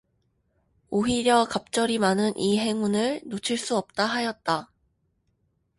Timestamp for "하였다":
4.07-4.71